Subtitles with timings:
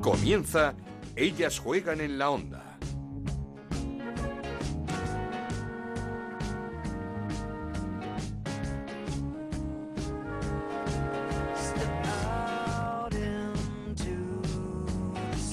[0.00, 0.74] Comienza
[1.14, 2.64] Ellas juegan en la onda.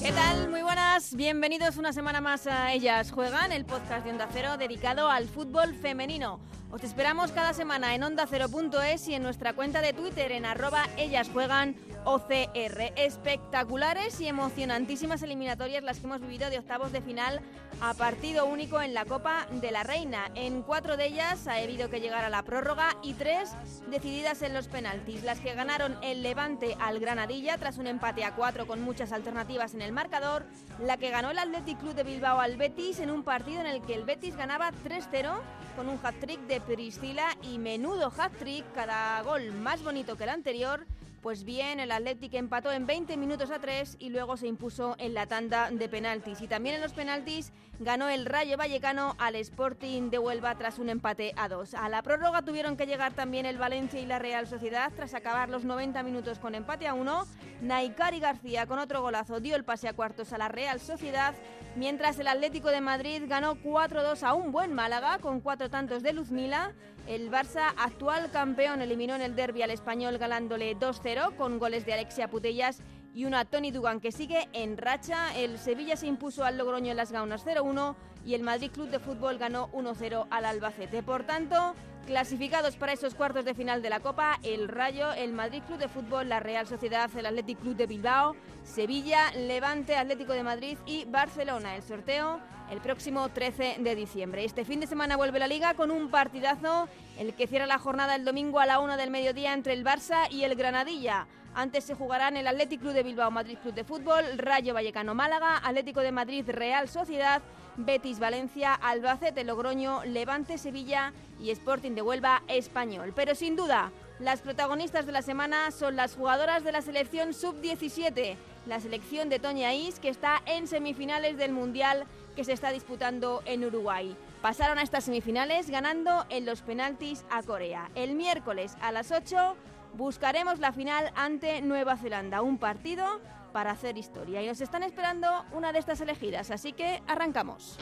[0.02, 0.48] ¿Qué tal?
[0.48, 5.10] Muy buenas, bienvenidos una semana más a Ellas Juegan, el podcast de Onda Cero dedicado
[5.10, 6.40] al fútbol femenino.
[6.70, 11.28] Os esperamos cada semana en ondacero.es y en nuestra cuenta de Twitter en arroba Ellas
[11.30, 11.76] Juegan
[12.08, 12.94] OCR.
[12.96, 17.42] Espectaculares y emocionantísimas eliminatorias las que hemos vivido de octavos de final
[17.82, 20.30] a partido único en la Copa de la Reina.
[20.34, 23.52] En cuatro de ellas ha habido que llegar a la prórroga y tres
[23.90, 25.22] decididas en los penaltis.
[25.22, 29.74] Las que ganaron el Levante al Granadilla tras un empate a cuatro con muchas alternativas
[29.74, 30.46] en el marcador.
[30.82, 33.82] La que ganó el Athletic Club de Bilbao al Betis en un partido en el
[33.82, 35.30] que el Betis ganaba 3-0
[35.76, 40.86] con un hat-trick de Priscila y menudo hat-trick, cada gol más bonito que el anterior
[41.22, 45.14] pues bien, el Athletic empató en 20 minutos a 3 y luego se impuso en
[45.14, 46.40] la tanda de penaltis.
[46.40, 50.88] Y también en los penaltis ganó el Rayo Vallecano al Sporting de Huelva tras un
[50.88, 51.74] empate a 2.
[51.74, 55.48] A la prórroga tuvieron que llegar también el Valencia y la Real Sociedad tras acabar
[55.48, 57.26] los 90 minutos con empate a 1.
[57.62, 61.34] Naikari García con otro golazo dio el pase a cuartos a la Real Sociedad,
[61.74, 66.12] mientras el Atlético de Madrid ganó 4-2 a un buen Málaga con cuatro tantos de
[66.12, 66.72] Luzmila.
[67.08, 71.94] El Barça, actual campeón, eliminó en el derby al español ganándole 2-0 con goles de
[71.94, 72.82] Alexia Putellas
[73.14, 75.34] y una Tony Dugan que sigue en racha.
[75.34, 78.98] El Sevilla se impuso al Logroño en las Gaunas 0-1 y el Madrid Club de
[78.98, 81.02] Fútbol ganó 1-0 al Albacete.
[81.02, 81.74] Por tanto,
[82.08, 85.88] clasificados para esos cuartos de final de la Copa, el Rayo, el Madrid Club de
[85.88, 91.04] Fútbol, la Real Sociedad, el Athletic Club de Bilbao, Sevilla, Levante, Atlético de Madrid y
[91.04, 91.76] Barcelona.
[91.76, 94.42] El sorteo el próximo 13 de diciembre.
[94.42, 96.88] Este fin de semana vuelve la liga con un partidazo,
[97.18, 100.30] el que cierra la jornada el domingo a la 1 del mediodía entre el Barça
[100.30, 101.26] y el Granadilla.
[101.54, 105.58] Antes se jugarán el Atlético Club de Bilbao Madrid Club de Fútbol, Rayo Vallecano Málaga,
[105.58, 107.42] Atlético de Madrid Real Sociedad,
[107.78, 113.12] Betis Valencia, Albacete Logroño, Levante Sevilla y Sporting de Huelva Español.
[113.14, 118.36] Pero sin duda, las protagonistas de la semana son las jugadoras de la selección sub-17,
[118.66, 122.04] la selección de Toña Is que está en semifinales del Mundial
[122.34, 124.16] que se está disputando en Uruguay.
[124.42, 127.90] Pasaron a estas semifinales ganando en los penaltis a Corea.
[127.94, 129.54] El miércoles a las 8
[129.94, 133.20] buscaremos la final ante Nueva Zelanda, un partido
[133.58, 134.40] para hacer historia.
[134.40, 137.76] Y nos están esperando una de estas elegidas, así que arrancamos.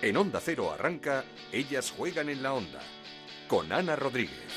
[0.00, 2.80] En Onda Cero arranca Ellas juegan en la onda
[3.48, 4.50] con Ana Rodríguez.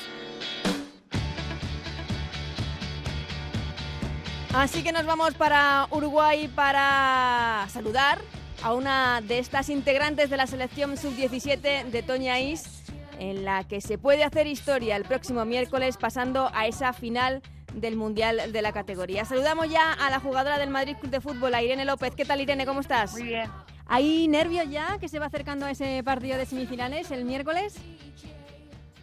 [4.54, 8.22] Así que nos vamos para Uruguay para saludar
[8.62, 12.84] a una de estas integrantes de la selección sub-17 de Toña Is,
[13.18, 17.42] en la que se puede hacer historia el próximo miércoles pasando a esa final
[17.74, 19.24] del Mundial de la categoría.
[19.24, 22.14] Saludamos ya a la jugadora del Madrid Club de Fútbol, a Irene López.
[22.14, 22.66] ¿Qué tal, Irene?
[22.66, 23.12] ¿Cómo estás?
[23.12, 23.50] Muy bien.
[23.86, 27.74] ¿Hay nervios ya que se va acercando a ese partido de semifinales el miércoles?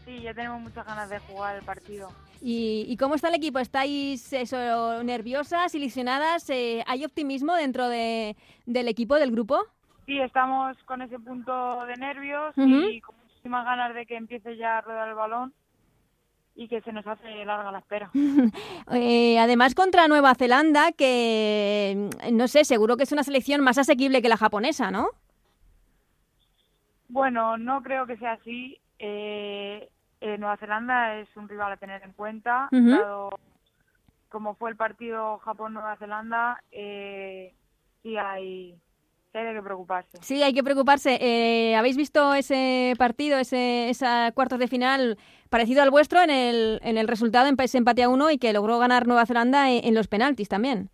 [0.06, 2.10] Sí, ya tenemos muchas ganas de jugar el partido.
[2.42, 3.60] ¿Y, y cómo está el equipo?
[3.60, 6.50] ¿Estáis eso, nerviosas, ilusionadas?
[6.50, 9.60] Eh, ¿Hay optimismo dentro de, del equipo, del grupo?
[10.06, 12.88] Sí, estamos con ese punto de nervios Ujú.
[12.90, 15.54] y con muchísimas ganas de que empiece ya a rodar el balón
[16.58, 18.12] y que se nos hace larga la espera.
[18.92, 23.78] Eh, además contra Nueva Zelanda, que mm, no sé, seguro que es una selección más
[23.78, 25.10] asequible que la japonesa, ¿no?
[27.10, 28.80] Bueno, no creo que sea así.
[28.98, 29.90] Eh,
[30.22, 32.70] eh, Nueva Zelanda es un rival a tener en cuenta.
[32.72, 33.30] Dado
[34.30, 37.54] como fue el partido Japón-Nueva Zelanda, eh,
[38.04, 38.76] sí hay,
[39.46, 40.18] hay qué preocuparse.
[40.22, 41.18] Sí, hay que preocuparse.
[41.22, 45.18] Eh, ¿Habéis visto ese partido, ese esa cuartos de final
[45.50, 48.54] parecido al vuestro en el, en el resultado, en ese empate a uno y que
[48.54, 50.90] logró ganar Nueva Zelanda en, en los penaltis también?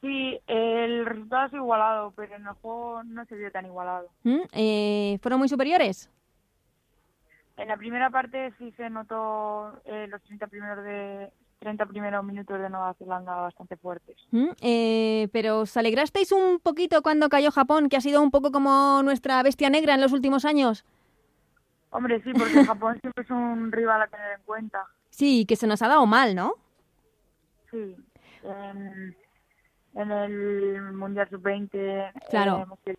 [0.00, 4.08] Sí, el resultado es igualado, pero en el juego no se vio tan igualado.
[4.24, 4.40] ¿Mm?
[4.52, 6.10] Eh, ¿Fueron muy superiores?
[7.58, 11.30] En la primera parte sí se notó eh, los 30 primeros de
[11.60, 14.16] 30 primeros minutos de Nueva Zelanda bastante fuertes.
[14.32, 14.48] ¿Mm?
[14.62, 19.02] Eh, pero ¿os alegrasteis un poquito cuando cayó Japón, que ha sido un poco como
[19.04, 20.84] nuestra bestia negra en los últimos años?
[21.90, 24.86] Hombre, sí, porque Japón siempre es un rival a tener en cuenta.
[25.10, 26.54] Sí, que se nos ha dado mal, ¿no?
[27.70, 27.94] Sí.
[28.42, 29.14] En,
[29.96, 32.78] en el Mundial Sub-20, Claro.
[32.86, 32.94] eh,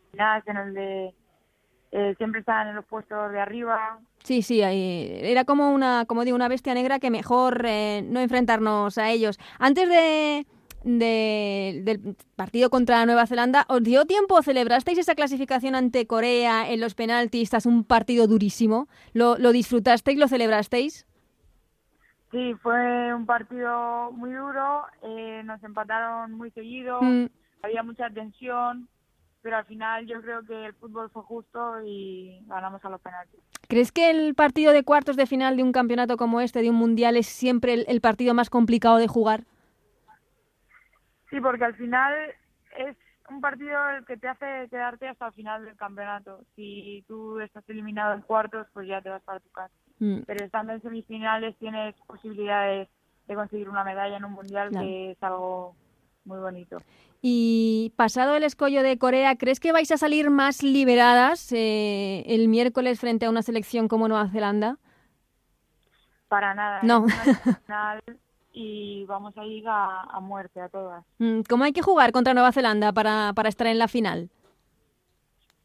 [0.45, 1.15] en el de...
[1.93, 3.99] eh, siempre están en los puestos de arriba.
[4.31, 8.97] Sí, sí, era como una, como digo, una bestia negra que mejor eh, no enfrentarnos
[8.97, 9.37] a ellos.
[9.59, 10.45] Antes de,
[10.85, 14.41] de- del partido contra Nueva Zelanda, ¿os dio tiempo?
[14.41, 18.87] ¿Celebrasteis esa clasificación ante Corea en los penaltis tras un partido durísimo?
[19.11, 21.05] ¿Lo, lo disfrutasteis, lo celebrasteis?
[22.31, 27.25] Sí, fue un partido muy duro, eh, nos empataron muy seguido, Mm,
[27.63, 28.87] había mucha tensión,
[29.41, 33.39] pero al final yo creo que el fútbol fue justo y ganamos a los penaltis.
[33.67, 36.75] ¿Crees que el partido de cuartos de final de un campeonato como este, de un
[36.75, 39.43] mundial, es siempre el, el partido más complicado de jugar?
[41.29, 42.13] Sí, porque al final
[42.77, 42.97] es
[43.29, 46.41] un partido el que te hace quedarte hasta el final del campeonato.
[46.55, 49.73] Si tú estás eliminado en cuartos, pues ya te vas para tu casa.
[49.99, 52.89] Mm, Pero estando en semifinales tienes posibilidades
[53.27, 54.85] de conseguir una medalla en un mundial, Claro.
[54.85, 55.75] que es algo
[56.25, 56.77] muy bonito.
[57.21, 62.47] Y pasado el escollo de Corea, ¿crees que vais a salir más liberadas eh, el
[62.47, 64.77] miércoles frente a una selección como Nueva Zelanda?
[66.27, 66.79] Para nada.
[66.83, 67.01] No.
[67.01, 67.13] una
[67.65, 68.01] final
[68.53, 71.05] y vamos a ir a, a muerte a todas.
[71.19, 74.29] Mm, ¿Cómo hay que jugar contra Nueva Zelanda para, para estar en la final?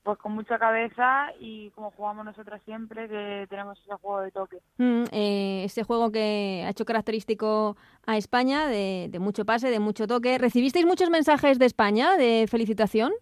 [0.06, 4.58] Pues con mucha cabeza y como jugamos nosotras siempre, que tenemos ese juego de toque.
[4.78, 7.76] Mm, eh, ese juego que ha hecho característico
[8.06, 10.38] a España, de, de mucho pase, de mucho toque.
[10.38, 13.14] ¿Recibisteis muchos mensajes de España de felicitación?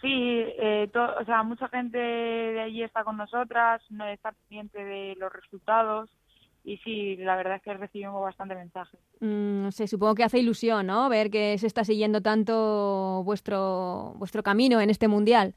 [0.00, 5.16] Sí, eh, o sea, mucha gente de allí está con nosotras, no está pendiente de
[5.18, 6.08] los resultados
[6.64, 8.98] y sí, la verdad es que recibimos bastante mensajes.
[9.20, 11.08] Mm, no sé, supongo que hace ilusión, ¿no?
[11.08, 15.54] Ver que se está siguiendo tanto vuestro, vuestro camino en este mundial.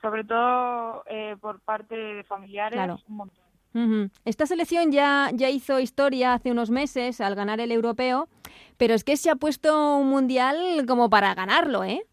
[0.00, 2.98] Sobre todo eh, por parte de familiares, Claro.
[3.08, 4.10] un montón.
[4.24, 8.28] Esta selección ya, ya hizo historia hace unos meses al ganar el europeo,
[8.76, 12.04] pero es que se ha puesto un mundial como para ganarlo, ¿eh?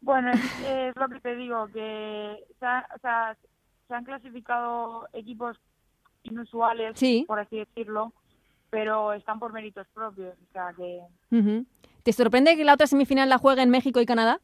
[0.00, 3.36] Bueno, es, es lo que te digo, que se, ha- o sea,
[3.88, 5.56] se han clasificado equipos
[6.24, 7.24] inusuales, Sí.
[7.26, 8.12] por así decirlo,
[8.70, 11.00] pero están por méritos propios, o sea que
[11.30, 11.64] Ujú.
[12.02, 14.40] ¿Te sorprende que la otra semifinal la juegue en México y Canadá?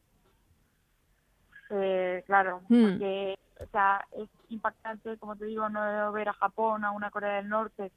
[1.69, 2.83] Eh, claro, Hmm.
[2.91, 7.35] porque o sea, es impactante, como te digo, no ver a Japón, a una Corea
[7.35, 7.91] del Norte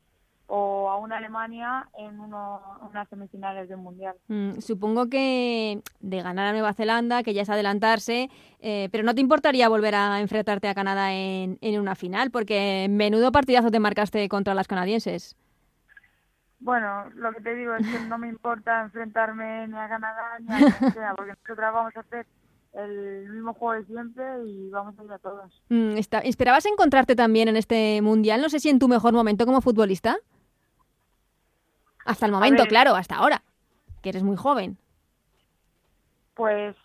[0.46, 4.14] o a una Alemania en uno, unas semifinales de un mundial.
[4.29, 8.29] Mm, supongo que de ganar a Nueva Zelanda, que ya es adelantarse,
[8.61, 12.87] eh, pero no te importaría volver a enfrentarte a Canadá en, en una final, porque
[12.91, 15.37] menudo partidazo te marcaste contra las canadienses.
[16.61, 20.52] Bueno, lo que te digo es que no me importa enfrentarme ni a Canadá ni
[20.52, 22.26] a quien sea, porque nosotras vamos a hacer
[22.73, 25.52] el mismo juego de siempre y vamos a ir a todas.
[25.69, 28.40] Mm, ¿Esperabas encontrarte también en este mundial?
[28.40, 30.17] No sé si en tu mejor momento como futbolista.
[32.05, 33.43] Hasta el momento, claro, hasta ahora,
[34.03, 34.77] que eres muy joven.
[36.35, 36.77] Pues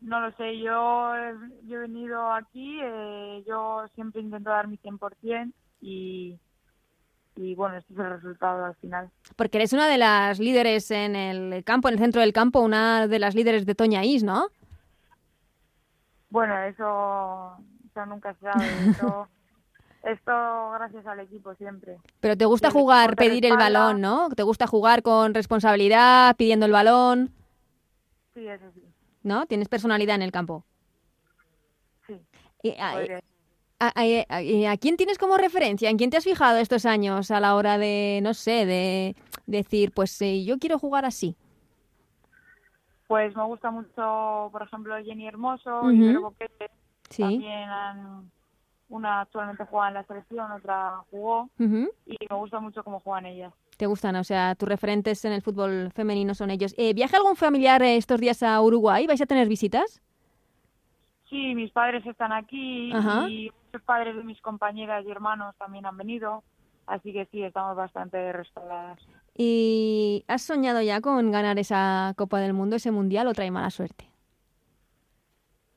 [0.00, 4.76] no lo sé, yo, he- yo he venido aquí, eh, yo siempre intento dar mi
[4.78, 6.38] 100% y,
[7.36, 9.10] y bueno, este es el resultado al final.
[9.34, 13.08] Porque eres una de las líderes en el campo, en el centro del campo, una
[13.08, 14.48] de las líderes de Toña Is, ¿no?
[16.30, 17.56] Bueno, eso,
[17.90, 19.28] eso nunca se sabe, eso,
[20.06, 21.98] esto gracias al equipo siempre.
[22.20, 24.28] Pero te gusta Y jugar, pedir el balón, ¿no?
[24.30, 27.32] Te gusta jugar con responsabilidad, pidiendo el balón,
[28.34, 28.82] Sí, eso sí,
[29.22, 29.46] ¿no?
[29.46, 30.64] Tienes personalidad en el campo.
[32.06, 32.20] sí.
[32.62, 33.20] Y, a, podría-
[33.78, 35.90] a- a- a- ¿a quién tienes como referencia?
[35.90, 39.14] ¿En quién te has fijado estos años a la hora de, no sé, de
[39.46, 41.36] decir, pues eh, yo quiero jugar así?
[43.06, 45.90] Pues me gusta mucho, por ejemplo, Jenny Hermoso, Ujú.
[45.92, 46.70] Ibero Boquete,
[47.10, 47.22] Sí.
[47.22, 48.30] también han-
[48.88, 53.52] una actualmente juega en la selección, otra jugó y me gusta mucho cómo juegan ellas.
[53.76, 56.74] Te gustan, o sea, tus referentes en el fútbol femenino son ellos.
[56.78, 59.06] Eh, ¿Viaja algún familiar eh, estos días a Uruguay?
[59.06, 60.00] ¿Vais a tener visitas?
[61.28, 63.28] Sí, mis padres están aquí Ajá.
[63.28, 66.44] y muchos padres de mis compañeras y hermanos también han venido,
[66.86, 68.98] así que sí, estamos bastante respaldadas.
[69.34, 73.70] ¿Y has soñado ya con ganar esa Copa del Mundo, ese Mundial, o trae mala
[73.70, 74.08] suerte?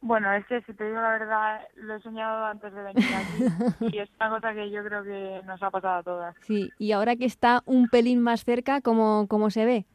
[0.02, 3.44] Bueno, es que si te digo la verdad, lo he soñado antes de venir aquí
[3.96, 6.36] y es una cosa que yo creo que nos ha pasado a todas.
[6.42, 9.86] Sí, y ahora que está un pelín más cerca, ¿cómo, cómo se ve?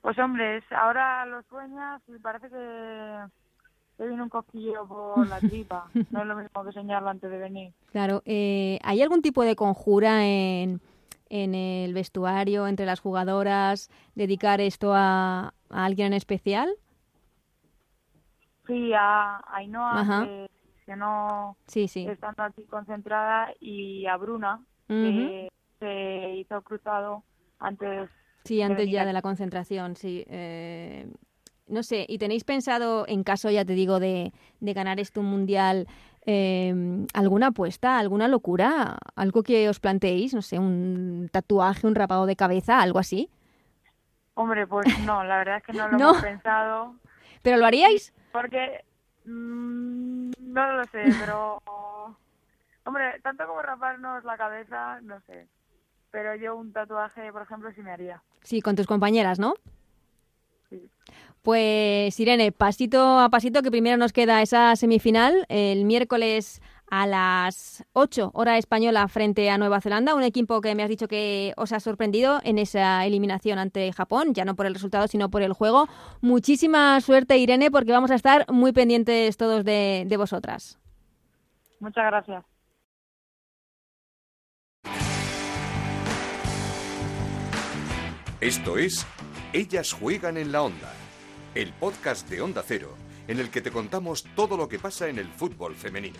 [0.00, 3.18] Pues hombre, ahora lo sueñas y parece que
[3.98, 5.90] te viene un cosquilleo por la tripa.
[6.10, 7.72] No es lo mismo que soñarlo antes de venir.
[7.90, 10.80] Claro, eh, ¿hay algún tipo de conjura en,
[11.28, 16.70] en el vestuario, entre las jugadoras, dedicar esto a, a alguien en especial?
[18.66, 20.24] Sí, a Ainhoa, Ajá.
[20.86, 22.06] que, no Sí, sí.
[22.08, 25.48] estando aquí concentrada, y a Bruna, que
[25.80, 27.24] se hizo cruzado
[27.58, 28.08] antes.
[28.44, 30.24] Sí, antes ya de la concentración, sí.
[30.28, 31.08] Eh,
[31.68, 35.26] no sé, ¿y tenéis pensado, en caso, ya te digo, de, de ganar esto un
[35.26, 35.88] mundial,
[36.24, 36.72] eh,
[37.12, 38.98] alguna apuesta, alguna locura?
[39.16, 40.32] ¿Algo que os planteéis?
[40.32, 43.28] No sé, un tatuaje, un rapado de cabeza, algo así.
[44.34, 46.10] Hombre, pues no, la verdad es que no lo No.
[46.10, 46.94] hemos pensado,
[47.46, 48.12] ¿Pero lo haríais?
[48.32, 48.84] porque
[49.24, 51.62] mm, no lo sé, pero
[52.84, 55.46] Hombre, tanto como raparnos la cabeza, no sé.
[56.10, 58.22] Pero yo un tatuaje, por ejemplo, sí me haría.
[58.42, 59.54] Sí, con tus compañeras, ¿no?
[60.70, 60.90] Sí.
[61.42, 67.84] Pues Irene, pasito a pasito, que primero nos queda esa semifinal el miércoles a las
[67.92, 71.72] 8 hora española frente a Nueva Zelanda, un equipo que me has dicho que os
[71.72, 75.52] ha sorprendido en esa eliminación ante Japón, ya no por el resultado, sino por el
[75.52, 75.88] juego.
[76.20, 80.78] Muchísima suerte, Irene, porque vamos a estar muy pendientes todos de, de vosotras.
[81.80, 82.44] Muchas gracias.
[88.40, 89.06] Esto es
[89.52, 90.92] Ellas juegan en la onda,
[91.54, 92.94] el podcast de Onda Cero,
[93.28, 96.18] en el que te contamos todo lo que pasa en el fútbol femenino.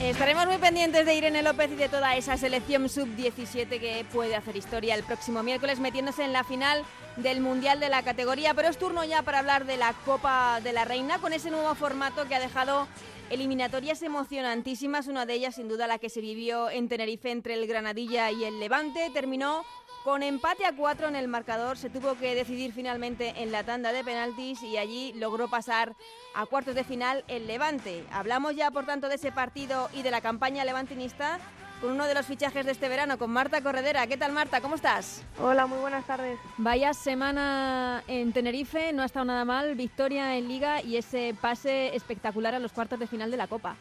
[0.00, 4.54] Estaremos muy pendientes de Irene López y de toda esa selección sub-17 que puede hacer
[4.54, 6.84] historia el próximo miércoles metiéndose en la final
[7.16, 8.52] del Mundial de la categoría.
[8.52, 11.74] Pero es turno ya para hablar de la Copa de la Reina con ese nuevo
[11.74, 12.86] formato que ha dejado
[13.30, 15.06] eliminatorias emocionantísimas.
[15.08, 18.44] Una de ellas, sin duda, la que se vivió en Tenerife entre el Granadilla y
[18.44, 19.10] el Levante.
[19.12, 19.64] Terminó
[20.04, 23.90] con empate a cuatro en el marcador, se tuvo que decidir finalmente en la tanda
[23.90, 25.96] de penaltis y allí logró pasar
[26.34, 28.04] a cuartos de final el Levante.
[28.12, 31.40] Hablamos ya, por tanto, de ese partido y de la campaña levantinista
[31.84, 34.06] con uno de los fichajes de este verano, con Marta Corredera.
[34.06, 34.62] ¿Qué tal, Marta?
[34.62, 35.22] ¿Cómo estás?
[35.38, 36.38] Hola, muy buenas tardes.
[36.56, 39.74] Vaya semana en Tenerife, no ha estado nada mal.
[39.74, 43.76] Victoria en Liga y ese pase espectacular a los cuartos de final de la Copa.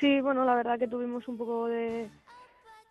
[0.00, 2.08] Sí, bueno, la verdad que tuvimos un poco de,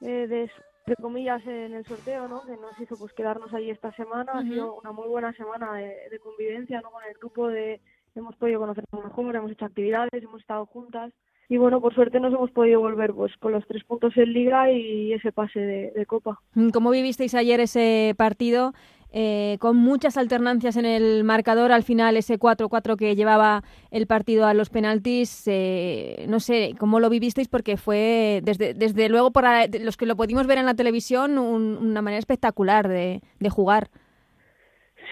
[0.02, 0.52] de, de
[0.86, 2.44] de comillas en el sorteo, ¿no?
[2.46, 4.34] Que nos hizo pues quedarnos ahí esta semana.
[4.34, 6.92] Ha sido una muy buena semana de, convivencia, ¿no?
[6.92, 7.82] Con el grupo de
[8.14, 11.12] hemos podido conocernos mejor, hemos hecho actividades, hemos estado juntas
[11.50, 14.72] y bueno, por suerte nos hemos podido volver pues con los tres puntos en liga
[14.72, 16.40] y ese pase de, de copa.
[16.74, 18.74] ¿Cómo vivisteis ayer ese partido?
[19.12, 21.72] Eh, con muchas alternancias en el marcador.
[21.72, 27.00] Al final, ese 4-4 que llevaba el partido a los penaltis, eh, no sé cómo
[27.00, 30.76] lo vivisteis, porque fue, desde, desde luego, para los que lo pudimos ver en la
[30.76, 33.90] televisión, una manera espectacular de, jugar.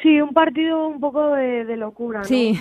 [0.01, 2.23] Sí, un partido un poco de, locura.
[2.23, 2.59] Sí.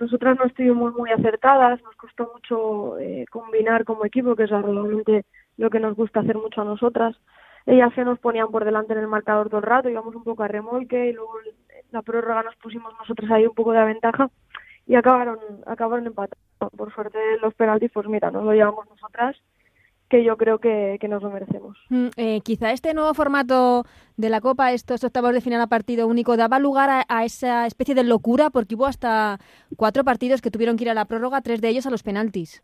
[0.00, 5.24] nosotras no estuvimos muy acertadas, nos costó mucho eh, combinar como equipo, que es realmente
[5.56, 7.16] lo que nos gusta hacer mucho a nosotras
[7.66, 10.42] ellas se nos ponían por delante en el marcador todo el rato, íbamos un poco
[10.42, 11.34] a remolque y luego
[11.90, 14.30] la prórroga nos pusimos nosotros ahí un poco de ventaja
[14.86, 16.38] y acabaron acabaron empatando.
[16.76, 19.36] Por suerte los penaltis, pues mira, nos lo llevamos nosotras
[20.10, 21.78] que yo creo que, que nos lo merecemos.
[21.88, 23.84] Mm, eh, quizá este nuevo formato
[24.16, 27.94] de la Copa, estos octavos de final a partido único, daba lugar a, esa especie
[27.94, 29.38] de locura porque hubo hasta
[29.76, 32.60] cuatro partidos que tuvieron que ir a la prórroga, tres de ellos a los penaltis.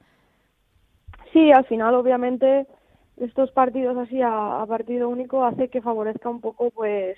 [1.33, 2.67] Sí, al final obviamente
[3.17, 7.17] estos partidos así a, partido único hace que favorezca un poco pues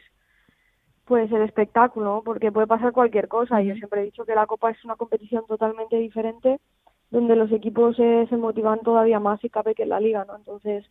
[1.07, 4.47] pues el espectáculo porque puede pasar cualquier cosa y yo siempre he dicho que la
[4.47, 6.61] copa es una competición totalmente diferente
[7.11, 10.37] donde los equipos se, se motivan todavía más y cabe que en la liga no
[10.37, 10.85] entonces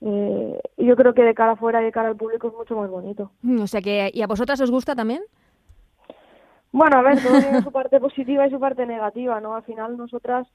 [0.00, 2.88] eh, yo creo que de cara afuera y de cara al público es mucho más
[2.88, 3.32] bonito.
[3.42, 5.22] Mm, o sea que y a vosotras os gusta también
[6.70, 9.96] bueno a ver todo tiene su parte positiva y su parte negativa no al final
[9.96, 10.46] nosotras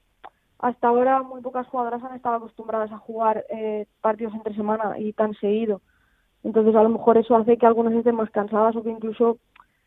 [0.58, 5.12] hasta ahora muy pocas jugadoras han estado acostumbradas a jugar eh, partidos entre semana y
[5.12, 5.82] tan seguido.
[6.42, 9.38] Entonces a lo mejor eso hace que algunas estén más cansadas o que incluso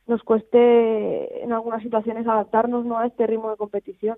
[0.08, 2.98] nos cueste en algunas situaciones adaptarnos ¿no?
[2.98, 4.18] a este ritmo de competición.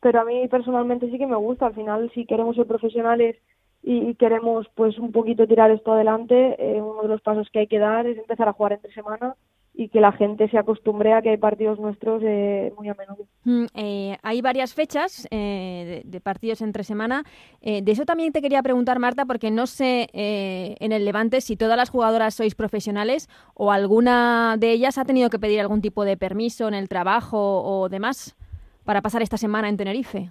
[0.00, 1.66] Pero a mí personalmente sí que me gusta.
[1.66, 3.36] Al final, si queremos ser profesionales
[3.82, 7.66] y, queremos pues un poquito tirar esto adelante, eh, uno de los pasos que hay
[7.66, 9.36] que dar es empezar a jugar entre semana
[9.80, 13.24] y que la gente se acostumbre a que hay partidos nuestros eh, muy a menudo.
[13.44, 17.24] Mm, eh, hay varias fechas eh, de, partidos entre semana.
[17.62, 21.78] de eso también te quería preguntar, Marta, porque no sé en el Levante si todas
[21.78, 26.18] las jugadoras sois profesionales o alguna de ellas ha tenido que pedir algún tipo de
[26.18, 28.36] permiso en el trabajo o demás
[28.84, 30.30] para pasar esta semana en Tenerife.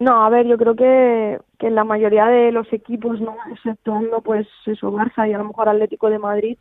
[0.00, 4.46] No, a ver, yo creo que, que la mayoría de los equipos, no exceptuando pues
[4.64, 6.56] eso, Barça y a lo mejor Atlético de Madrid,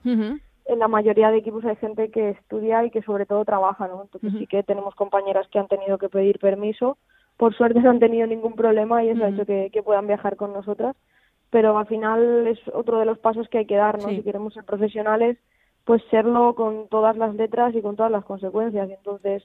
[0.67, 4.03] en la mayoría de equipos hay gente que estudia y que sobre todo trabaja, ¿no?
[4.03, 6.97] Entonces sí que tenemos compañeras que han tenido que pedir permiso.
[7.37, 10.53] Por suerte no han tenido ningún problema y eso ha hecho que, puedan viajar con
[10.53, 10.95] nosotras.
[11.49, 14.09] Pero al final es otro de los pasos que hay que dar, ¿no?
[14.09, 15.37] Si queremos ser profesionales,
[15.85, 18.89] pues serlo con todas las letras y con todas las consecuencias.
[18.89, 19.43] Entonces,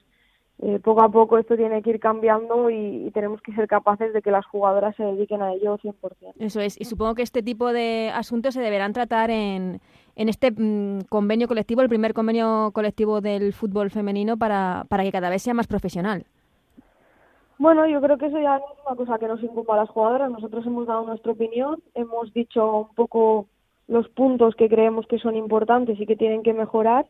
[0.59, 4.21] eh, poco a poco esto tiene que ir cambiando y, tenemos que ser capaces de
[4.21, 6.33] que las jugadoras se dediquen a ello 100%.
[6.39, 9.81] Eso es, y supongo que este tipo de asuntos se deberán tratar en,
[10.15, 15.11] en este mm, convenio colectivo, el primer convenio colectivo del fútbol femenino para, para que
[15.11, 16.25] cada vez sea más profesional.
[17.57, 20.31] Bueno, yo creo que eso ya es una cosa que nos incumba a las jugadoras.
[20.31, 23.47] Nosotros hemos dado nuestra opinión, hemos dicho un poco
[23.87, 27.05] los puntos que creemos que son importantes y que tienen que mejorar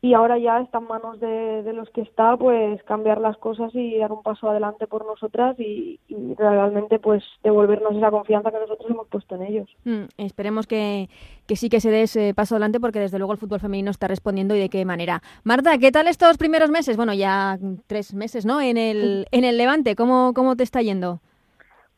[0.00, 3.74] y ahora ya está en manos de, de, los que está pues cambiar las cosas
[3.74, 8.60] y dar un paso adelante por nosotras y, y realmente pues devolvernos esa confianza que
[8.60, 9.68] nosotros hemos puesto en ellos.
[9.84, 11.08] Mm, esperemos que,
[11.48, 14.06] que, sí que se dé ese paso adelante porque desde luego el fútbol femenino está
[14.06, 15.20] respondiendo y de qué manera.
[15.42, 16.96] Marta, ¿qué tal estos primeros meses?
[16.96, 18.60] Bueno, ya tres meses, ¿no?
[18.60, 21.18] En el, en el Levante, ¿cómo, cómo te está yendo?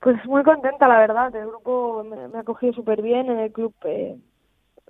[0.01, 1.35] Pues muy contenta, la verdad.
[1.37, 3.31] El grupo me, me ha cogido súper bien.
[3.31, 4.17] En el club eh,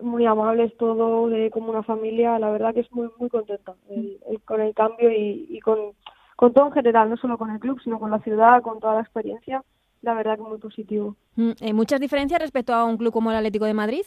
[0.03, 4.19] muy amables todo, de como una familia, la verdad que es muy muy contenta el,
[4.29, 5.79] el, con el cambio y, y con,
[6.37, 8.95] con, todo en general, no solo con el club, sino con la ciudad, con toda
[8.95, 9.63] la experiencia,
[10.03, 11.17] la verdad que muy positivo.
[11.61, 14.05] ¿Hay muchas diferencias respecto a un club como el Atlético de Madrid?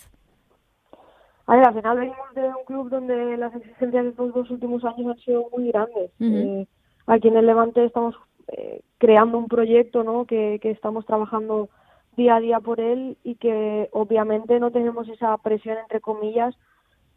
[1.45, 4.83] A ver, al final venimos de un club donde las exigencias de estos dos últimos
[4.85, 6.11] años han sido muy grandes.
[6.19, 6.61] Uh -huh.
[6.61, 6.67] eh,
[7.07, 8.15] aquí en el Levante estamos
[8.47, 10.25] eh, creando un proyecto ¿no?
[10.25, 11.69] que, que estamos trabajando
[12.15, 16.55] día a día por él y que obviamente no tenemos esa presión entre comillas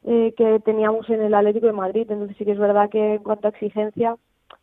[0.05, 2.07] eh, que teníamos en el Atlético de Madrid.
[2.11, 4.17] Entonces sí que es verdad que en cuanto a exigencia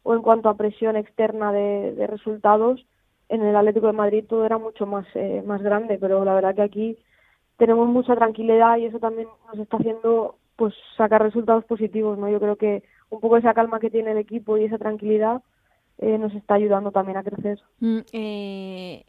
[0.03, 2.85] o en cuanto a presión externa de, resultados
[3.29, 5.97] en el Atlético de Madrid todo era mucho más eh, más grande.
[5.99, 6.97] Pero la verdad que aquí
[7.57, 12.39] tenemos mucha tranquilidad y eso también nos está haciendo pues sacar resultados positivos no yo
[12.39, 15.41] creo que un poco esa calma que tiene el equipo y esa tranquilidad
[15.99, 17.59] eh, nos está ayudando también a crecer.
[17.79, 19.05] Mm, eh,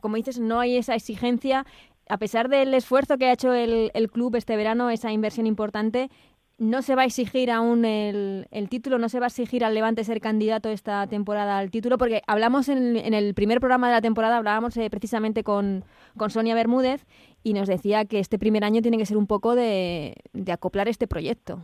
[0.00, 1.64] como dices, no hay esa exigencia.
[2.08, 6.10] A pesar del esfuerzo que ha hecho el, el, club este verano, esa inversión importante,
[6.58, 9.74] no se va a exigir aún el, el, título, no se va a exigir al
[9.74, 13.94] Levante ser candidato esta temporada al título, porque hablamos en, en el primer programa de
[13.94, 15.84] la temporada, hablábamos eh, precisamente con,
[16.18, 17.06] con, Sonia Bermúdez
[17.42, 20.86] y nos decía que este primer año tiene que ser un poco de, de acoplar
[20.88, 21.60] este proyecto.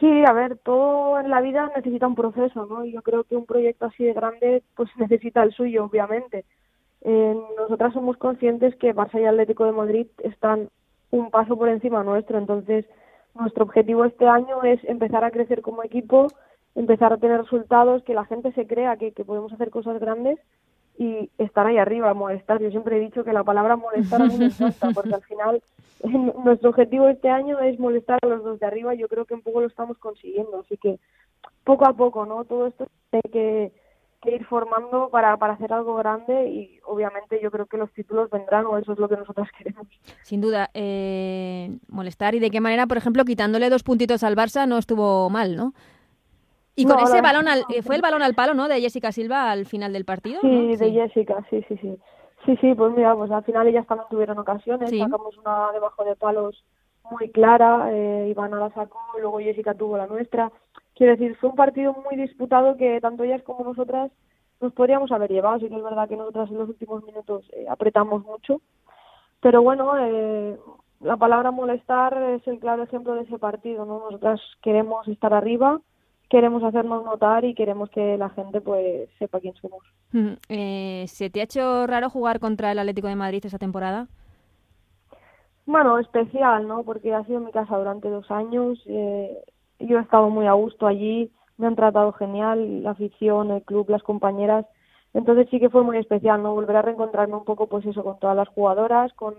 [0.00, 2.84] Sí, a ver, todo en la vida necesita un proceso, ¿no?
[2.84, 6.44] Y yo creo que un proyecto así de grande, pues necesita el suyo, obviamente.
[7.08, 10.70] Eh, nosotras somos conscientes que Barça y Atlético de Madrid están
[11.12, 12.84] un paso por encima nuestro, entonces
[13.36, 16.26] nuestro objetivo este año es empezar a crecer como equipo,
[16.74, 20.40] empezar a tener resultados, que la gente se crea que, podemos hacer cosas grandes
[20.98, 22.60] y estar ahí arriba, molestar.
[22.60, 25.62] Yo siempre he dicho que la palabra molestar a mí me porque al final
[26.44, 29.42] nuestro objetivo este año es molestar a los dos de arriba yo creo que un
[29.42, 30.58] poco lo estamos consiguiendo.
[30.58, 30.98] Así que
[31.62, 32.44] poco a poco, ¿no?
[32.46, 33.72] Todo esto que, que
[34.32, 38.66] ir formando para, para hacer algo grande y obviamente yo creo que los títulos vendrán
[38.66, 39.86] o eso es lo que nosotros queremos.
[40.22, 44.66] Sin duda, eh, molestar y de qué manera, por ejemplo, quitándole dos puntitos al Barça
[44.66, 45.72] no estuvo mal, ¿no?
[46.74, 48.68] Y con no, ese balón, al, eh, fue el balón al palo, ¿no?
[48.68, 50.40] De Jessica Silva al final del partido.
[50.42, 50.68] Sí, ¿no?
[50.68, 50.92] de sí.
[50.92, 51.98] Jessica, sí, sí, sí.
[52.44, 55.00] Sí, sí, pues mira, pues al final ellas también tuvieron ocasiones, sí.
[55.00, 56.64] sacamos una debajo de palos
[57.10, 60.52] muy clara, eh, Ivana la sacó, luego Jessica tuvo la nuestra.
[60.96, 64.10] Quiero decir, fue un partido muy disputado que tanto ellas como nosotras
[64.60, 65.60] nos podríamos haber llevado.
[65.60, 68.62] Sí que es verdad que nosotras en los últimos minutos eh, apretamos mucho,
[69.40, 70.56] pero bueno, eh,
[71.00, 74.00] la palabra molestar es el claro ejemplo de ese partido, ¿no?
[74.00, 75.80] Nosotras queremos estar arriba,
[76.30, 79.84] queremos hacernos notar y queremos que la gente pues sepa quién somos.
[80.48, 84.08] Eh, ¿Se te ha hecho raro jugar contra el Atlético de Madrid esa temporada?
[85.66, 86.84] Bueno, especial, ¿no?
[86.84, 88.82] Porque ha sido mi casa durante dos años.
[88.86, 89.36] Eh,
[89.78, 93.88] yo he estado muy a gusto allí, me han tratado genial, la afición, el club,
[93.88, 94.66] las compañeras.
[95.14, 96.54] Entonces sí que fue muy especial, ¿no?
[96.54, 99.34] Volver a reencontrarme un poco, pues eso, con todas las jugadoras, con,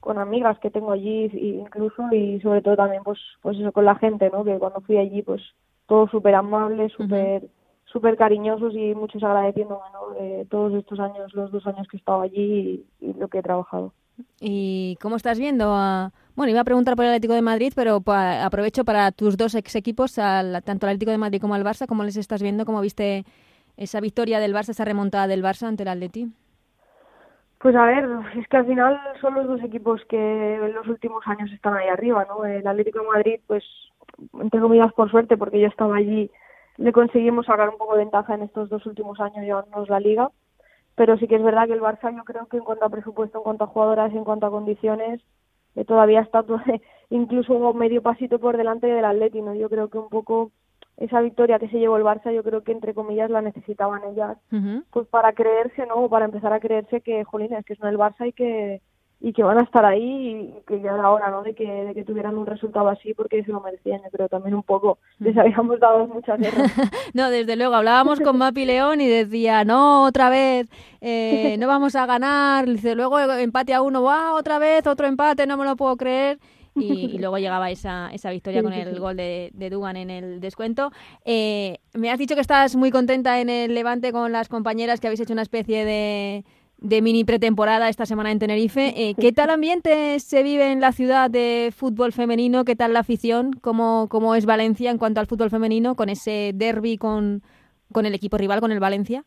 [0.00, 3.94] con amigas que tengo allí incluso y sobre todo también, pues, pues eso, con la
[3.94, 4.44] gente, ¿no?
[4.44, 5.42] Que cuando fui allí, pues
[5.86, 7.50] todos súper amables, súper uh -huh.
[7.84, 10.14] super cariñosos y muchos agradeciéndome ¿no?
[10.14, 13.38] de todos estos años, los dos años que he estado allí y, y, lo que
[13.38, 13.92] he trabajado.
[14.40, 15.72] ¿Y cómo estás viendo?
[15.72, 16.12] A...
[16.36, 19.74] Bueno, iba a preguntar por el Atlético de Madrid, pero aprovecho para tus dos ex
[19.74, 22.64] equipos, tanto al Atlético de Madrid como al Barça, ¿cómo les estás viendo?
[22.64, 23.24] ¿Cómo viste
[23.76, 26.28] esa victoria del Barça, esa remontada del Barça ante el Atleti?
[27.58, 31.22] Pues a ver, es que al final son los dos equipos que en los últimos
[31.26, 32.44] años están ahí arriba, ¿no?
[32.44, 33.64] El Atlético de Madrid, pues
[34.40, 36.30] entre comillas por suerte porque yo estaba allí
[36.76, 40.30] le conseguimos sacar un poco de ventaja en estos dos últimos años llevándonos la liga
[40.94, 43.38] pero sí que es verdad que el Barça yo creo que en cuanto a presupuesto,
[43.38, 45.22] en cuanto a jugadoras, en cuanto a condiciones
[45.86, 46.60] todavía está todo,
[47.10, 49.54] incluso medio pasito por delante del Atleti, ¿no?
[49.54, 50.52] Yo creo que un poco
[50.96, 54.36] esa victoria que se llevó el Barça, yo creo que entre comillas la necesitaban ellas,
[54.52, 54.84] uh -huh.
[54.92, 56.08] pues para creerse, ¿no?
[56.08, 58.82] Para empezar a creerse que, jolín, es que son el Barça y que
[59.22, 61.42] y que van a estar ahí y que ya era hora ¿no?
[61.42, 64.62] de que, de que tuvieran un resultado así porque se lo merecían, creo también un
[64.62, 64.98] poco.
[65.18, 66.72] Les habíamos dado muchas guerras.
[67.14, 70.70] no, desde luego, hablábamos con Mapi León y decía, no, otra vez,
[71.02, 72.66] eh, no vamos a ganar.
[72.66, 76.38] Dice, luego empate a uno, wow, otra vez, otro empate, no me lo puedo creer.
[76.74, 80.92] y, luego llegaba esa, esa victoria con el gol de, de, Dugan en el descuento.
[81.26, 85.08] Eh, me has dicho que estás muy contenta en el Levante con las compañeras, que
[85.08, 86.44] habéis hecho una especie de,
[86.80, 88.94] de mini pretemporada esta semana en Tenerife.
[88.96, 92.64] Eh, ¿Qué tal ambiente se vive en la ciudad de fútbol femenino?
[92.64, 93.52] ¿Qué tal la afición?
[93.52, 97.42] ¿Cómo, cómo es Valencia en cuanto al fútbol femenino con ese derby con,
[97.92, 99.24] con el equipo rival, con el Valencia?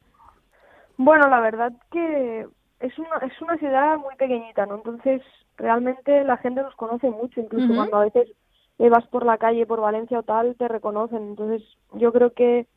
[0.98, 2.48] Bueno, la verdad que
[2.80, 4.76] es una, es una ciudad muy pequeñita, ¿no?
[4.76, 5.22] Entonces,
[5.58, 8.30] realmente la gente nos conoce mucho, incluso cuando a veces
[8.78, 11.24] vas por la calle, por Valencia o tal, te reconocen.
[11.30, 11.64] Entonces,
[11.94, 12.68] yo creo que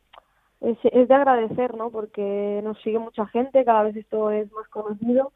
[0.61, 1.89] es, es de agradecer, ¿no?
[1.91, 5.31] Porque nos sigue mucha gente, cada vez esto es más conocido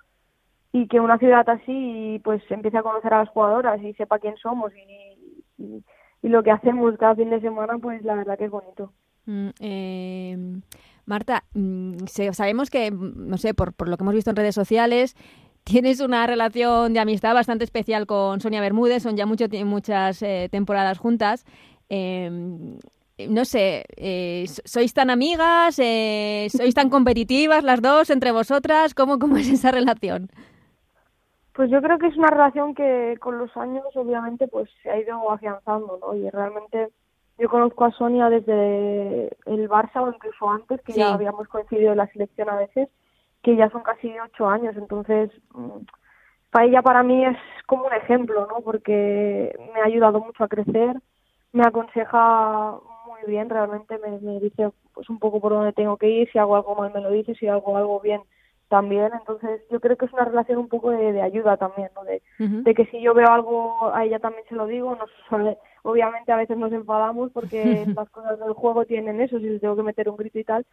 [0.74, 4.38] y que una ciudad así pues empiece a conocer a las jugadoras y sepa quién
[4.38, 5.84] somos y, y,
[6.30, 8.94] lo que hacemos cada fin de semana, pues la verdad que es bonito.
[9.26, 10.38] Mm, eh,
[11.06, 15.16] Marta, mm, sabemos que, no sé, por, por lo que hemos visto en redes sociales,
[15.64, 20.48] tienes una relación de amistad bastante especial con Sonia Bermúdez, son ya mucho, muchas eh,
[20.52, 21.46] temporadas juntas.
[21.90, 22.78] Em,
[23.30, 25.80] no sé, eh, ¿sois tan amigas?
[25.80, 28.94] Eh, ¿Sois tan competitivas las dos entre vosotras?
[28.94, 30.30] ¿Cómo, ¿Cómo es esa relación?
[31.54, 34.98] Pues yo creo que es una relación que con los años obviamente pues se ha
[34.98, 36.16] ido afianzando, ¿no?
[36.16, 36.90] Y realmente
[37.38, 41.98] yo conozco a Sonia desde el Barça o incluso antes, que ya habíamos coincidido en
[41.98, 42.88] la selección a veces,
[43.44, 45.80] que ya son casi ocho años, entonces mm,
[46.52, 48.62] para ella para mí es como un ejemplo, ¿no?
[48.64, 50.96] Porque me ha ayudado mucho a crecer,
[51.52, 52.78] me aconseja
[53.22, 56.40] muy bien, realmente me, me dice pues un poco por dónde tengo que ir, si
[56.40, 58.22] hago algo mal me lo dice, si hago algo bien
[58.72, 62.06] también, entonces yo creo que es una relación un poco de, ayuda también, ¿no?
[62.06, 65.58] De, de, que si yo veo algo a ella también se lo digo, no suele,
[65.84, 69.76] obviamente a veces nos enfadamos porque las cosas del juego tienen eso, si le tengo
[69.76, 70.66] que meter un grito y tal,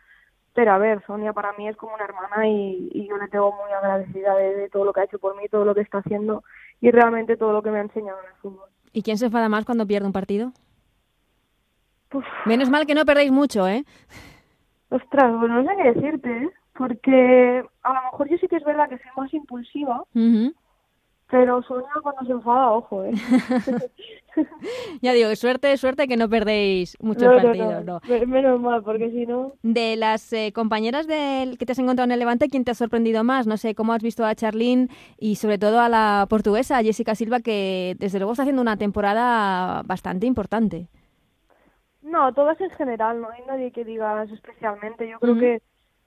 [0.55, 3.73] pero a ver, Sonia para mí es como una hermana y, yo le tengo muy
[3.73, 6.45] agradecida de, todo lo que ha hecho por mí, todo lo que está haciendo
[6.81, 8.69] y realmente todo lo que me ha enseñado en el fútbol.
[8.93, 10.53] ¿Y quién se enfada más cuando pierde un partido?
[12.47, 13.85] Menos mal que no perdéis mucho, ¿eh?
[14.91, 16.51] Ostras, pues no sé qué decirte, ¿eh?
[16.77, 20.05] Porque a lo mejor yo sí que es verdad que soy más impulsiva,
[21.31, 23.13] pero Sonia cuando se enfada, ojo, ¿eh?
[25.03, 29.53] ya digo, suerte, suerte que no perdéis muchos partidos, no, Menos mal, porque si no...
[29.63, 32.75] De las eh, compañeras del que te has encontrado en el Levante, ¿quién te ha
[32.75, 33.47] sorprendido más?
[33.47, 37.41] No sé, ¿cómo has visto a Charlene y sobre todo a la portuguesa, Jessica Silva,
[37.41, 40.89] que desde luego está haciendo una temporada bastante importante?
[42.09, 45.09] No, todas en general, no hay nadie que digas especialmente.
[45.09, 45.63] Yo creo que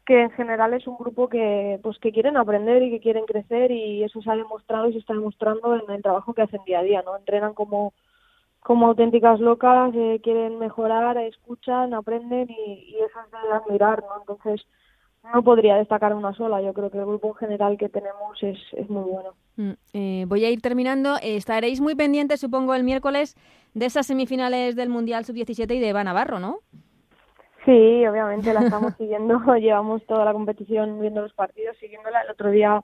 [0.06, 3.72] que en general es un grupo que pues que quieren aprender y que quieren crecer
[3.72, 6.80] y eso se ha demostrado y se está demostrando en el trabajo que hacen día
[6.80, 7.94] a día no entrenan como
[8.62, 14.66] como auténticas locas eh, quieren mejorar escuchan aprenden y, eso es de admirar no entonces
[15.34, 18.58] no podría destacar una sola yo creo que el grupo en general que tenemos es,
[18.74, 19.34] es muy bueno.
[19.56, 21.16] Mm, eh, voy a ir terminando.
[21.22, 23.36] Estaréis muy pendientes supongo el miércoles
[23.74, 26.60] de esas semifinales del mundial sub 17 y de Eva Navarro no
[27.66, 32.22] Sí, obviamente la estamos siguiendo, llevamos toda la competición viendo los partidos, siguiéndola.
[32.22, 32.82] El otro día,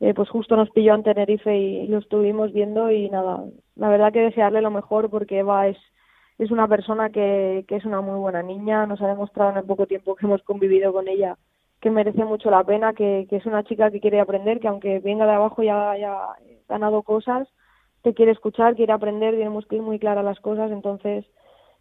[0.00, 3.42] eh, pues justo nos pilló en Tenerife y, lo estuvimos viendo y nada,
[3.76, 5.78] la verdad que desearle lo mejor porque Eva es,
[6.36, 9.64] es una persona que, que es una muy buena niña, nos ha demostrado en el
[9.64, 11.38] poco tiempo que hemos convivido con ella
[11.80, 14.98] que merece mucho la pena, que, que es una chica que quiere aprender, que aunque
[15.00, 16.16] venga de abajo ya haya
[16.68, 17.48] ganado cosas,
[18.02, 21.24] te quiere escuchar, quiere aprender, tiene muy claras las cosas, entonces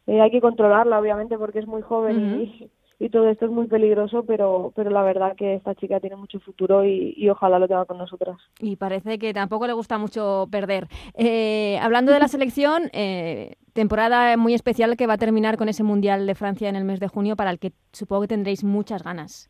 [0.08, 3.68] eh, hay que controlarla, obviamente, porque es muy joven y, y, todo esto es muy
[3.68, 7.86] peligroso, pero, pero la verdad que esta chica tiene mucho futuro y, ojalá lo tenga
[7.86, 8.38] con nosotras.
[8.60, 10.88] Y parece que tampoco le gusta mucho perder.
[11.14, 15.84] Eh, hablando de la selección, eh, temporada muy especial que va a terminar con ese
[15.84, 19.04] Mundial de Francia en el mes de junio, para el que supongo que tendréis muchas
[19.04, 19.50] ganas.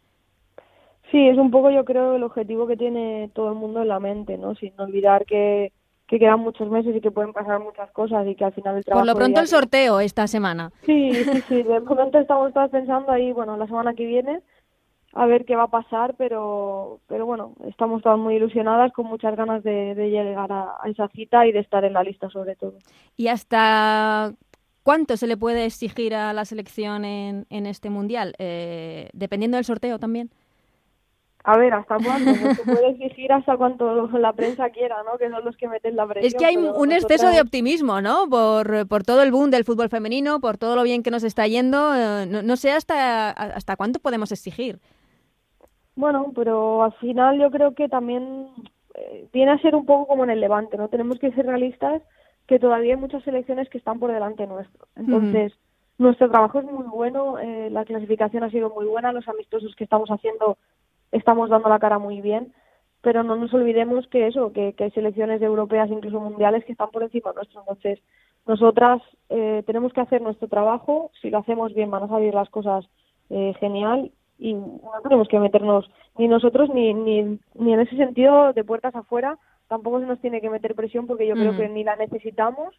[1.12, 4.00] Sí, es un poco yo creo el objetivo que tiene todo el mundo en la
[4.00, 4.56] mente, ¿no?
[4.56, 5.72] Sin olvidar que
[6.10, 8.84] que quedan muchos meses y que pueden pasar muchas cosas y que al final el
[8.84, 9.06] trabajo...
[9.06, 10.72] Por lo pronto el sorteo esta semana.
[10.86, 11.63] Sí, sí, sí.
[11.63, 14.41] De momento estamos todos pensando ahí, bueno, la semana que viene
[15.13, 19.36] a ver qué va a pasar, pero, pero bueno, estamos todas muy ilusionadas, con muchas
[19.36, 22.74] ganas de, llegar a, esa cita y de estar en la lista sobre todo.
[23.15, 24.34] ¿Y hasta
[24.82, 28.34] cuánto se le puede exigir a la selección en, en este Mundial?
[28.39, 30.32] Eh, dependiendo del sorteo también.
[31.43, 32.34] A ver, ¿hasta cuándo?
[32.34, 35.17] se puede exigir hasta cuanto la prensa quiera, ¿no?
[35.17, 36.28] Que son los que meten la presión.
[36.28, 38.28] Es que hay un exceso de optimismo, ¿no?
[38.30, 41.47] Por, por todo el boom del fútbol femenino, por todo lo bien que nos está
[41.47, 41.95] yendo.
[41.95, 44.80] Eh, no, sé hasta, hasta cuánto podemos exigir.
[45.95, 48.49] Bueno, pero al final yo creo que también
[48.95, 50.89] eh, viene a ser un poco como en el Levante, ¿no?
[50.89, 52.02] Tenemos que ser realistas
[52.47, 54.88] que todavía hay muchas selecciones que están por delante nuestro.
[54.95, 55.54] Entonces,
[55.99, 59.84] nuestro trabajo es muy bueno, eh, la clasificación ha sido muy buena, los amistosos que
[59.84, 60.58] estamos haciendo
[61.12, 62.54] estamos dando la cara muy bien,
[63.02, 67.04] pero no nos olvidemos que eso, que, hay selecciones europeas, incluso mundiales, que están por
[67.04, 67.62] encima nuestro.
[67.62, 68.00] Entonces,
[68.45, 72.50] nosotras eh, tenemos que hacer nuestro trabajo, si lo hacemos bien van a salir las
[72.50, 72.86] cosas
[73.30, 78.54] eh, genial y no tenemos que meternos ni nosotros ni, ni, ni en ese sentido
[78.54, 81.58] de puertas afuera, tampoco se nos tiene que meter presión porque yo creo mm.
[81.58, 82.76] que ni la necesitamos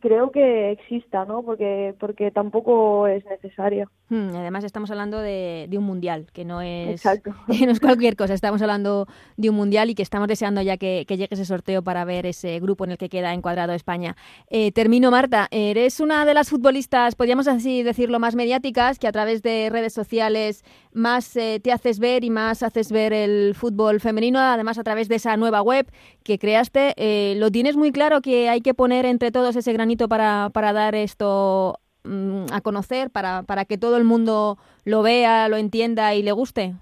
[0.00, 1.42] creo que exista, ¿no?
[1.42, 3.90] Porque, porque tampoco es necesario.
[4.08, 7.02] Hmm, además estamos hablando de, un mundial, que no es,
[7.46, 8.34] no es cualquier cosa.
[8.34, 12.04] Estamos hablando de un mundial y que estamos deseando ya que, llegue ese sorteo para
[12.04, 14.16] ver ese grupo en el que queda encuadrado España.
[14.50, 15.48] Eh, termino, Marta.
[15.50, 19.92] Eres una de las futbolistas, podríamos así decirlo, más mediáticas, que a través de redes
[19.92, 24.84] sociales más eh, te haces ver y más haces ver el fútbol femenino, además a
[24.84, 25.86] través de esa nueva web
[26.22, 26.94] que creaste.
[26.96, 30.72] Eh, ¿Lo tienes muy claro que hay que poner entre todos ese granito para, para
[30.72, 36.14] dar esto mm, a conocer, para, para que todo el mundo lo vea, lo entienda
[36.14, 36.74] y le guste?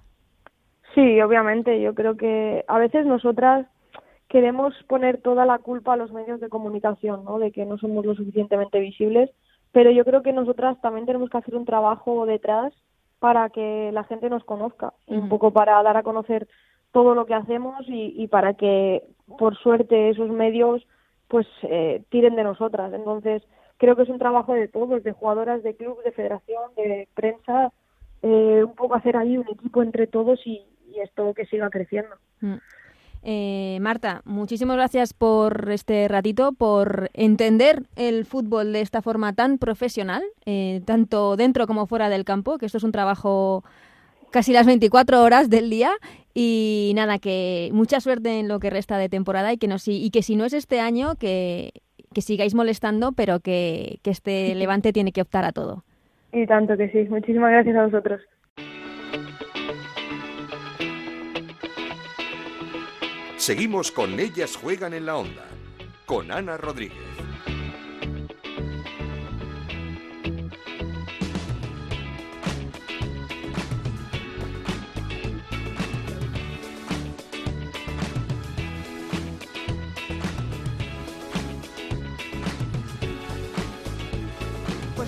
[0.95, 1.81] Sí, obviamente.
[1.81, 3.67] Yo creo que a veces nosotras
[4.29, 7.39] queremos poner toda la culpa a los medios de comunicación, ¿no?
[7.39, 9.31] De que no somos lo suficientemente visibles,
[9.73, 12.73] pero yo creo que nosotras también tenemos que hacer un trabajo detrás
[13.19, 16.49] para que la gente nos conozca, un poco para dar a conocer
[16.93, 19.03] todo lo que hacemos y, y para que,
[19.39, 20.83] por suerte, esos medios
[21.31, 22.93] pues eh, tiren de nosotras.
[22.93, 23.43] Entonces,
[23.79, 27.73] creo que es un trabajo de todos, de jugadoras, de club, de federación, de prensa,
[28.23, 32.17] eh, un poco hacer ahí un equipo entre todos y, y esto que siga creciendo.
[32.41, 32.57] Mm.
[33.23, 39.59] Eh, Marta, muchísimas gracias por este ratito, por entender el fútbol de esta forma tan
[39.59, 43.63] profesional, eh, tanto dentro como fuera del campo, que esto es un trabajo
[44.31, 45.93] casi las 24 horas del día.
[46.33, 50.11] Y nada, que mucha suerte en lo que resta de temporada y que, no, y
[50.11, 51.73] que si no es este año, que,
[52.15, 55.85] que sigáis molestando, pero que, que este Levante tiene que optar a todo.
[56.33, 57.09] Y tanto que sí.
[57.09, 58.21] Muchísimas gracias a vosotros.
[63.37, 65.47] Seguimos con Ellas Juegan en la Onda,
[66.05, 67.10] con Ana Rodríguez.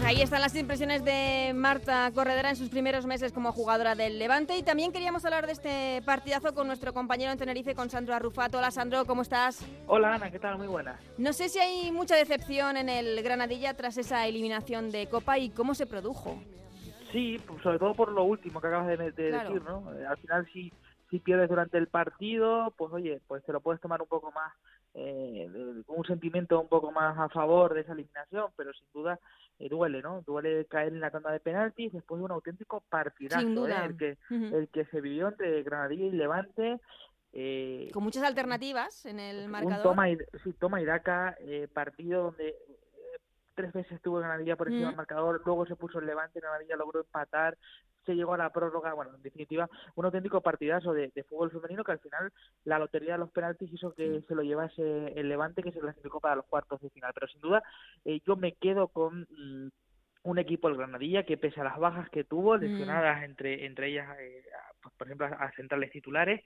[0.05, 4.57] Ahí están las impresiones de Marta Corredera en sus primeros meses como jugadora del Levante.
[4.57, 8.59] Y también queríamos hablar de este partidazo con nuestro compañero en Tenerife, con Sandro Arrufato.
[8.59, 9.65] Hola Sandro, ¿cómo estás?
[9.87, 10.59] Hola Ana, ¿qué tal?
[10.59, 10.99] Muy buena.
[11.19, 15.51] No sé si hay mucha decepción en el Granadilla tras esa eliminación de Copa y
[15.51, 16.43] cómo se produjo.
[17.13, 19.93] Sí, pues sobre todo por lo último que acabas de, decir, ¿no?
[19.95, 20.73] Eh, al final si,
[21.11, 24.53] si pierdes durante el partido, pues oye, pues te lo puedes tomar un poco más
[24.95, 25.49] eh,
[25.87, 29.19] con un sentimiento un poco más a favor de esa eliminación, pero sin duda
[29.59, 30.23] eh, duele, ¿no?
[30.23, 33.75] Duele caer en la tanda de penaltis después de un auténtico partidazo, ¿eh?
[33.85, 36.81] el, que, el que se vivió entre Granadilla y Levante.
[37.33, 39.83] Eh, Con muchas alternativas en el marcador.
[39.83, 42.55] Toma y, sí, toma y daca, eh, partido donde
[43.55, 47.01] tres veces estuvo Granadilla por encima del marcador, luego se puso el Levante, Granadilla logró
[47.01, 47.57] empatar,
[48.05, 51.93] se llegó a la prórroga, bueno, en definitiva, un auténtico partidazo de, fútbol femenino que
[51.93, 52.33] al final
[52.65, 56.21] la lotería de los penaltis hizo que se lo llevase el Levante que se clasificó
[56.21, 57.13] para los cuartos de final.
[57.15, 57.63] Pero sin duda,
[58.05, 59.69] eh, yo me quedo con mm,
[60.25, 62.61] un equipo, el Granadilla, que pese a las bajas que tuvo, mm.
[62.61, 64.45] lesionadas entre, entre ellas, eh,
[64.81, 66.43] pues, por ejemplo, a centrales titulares,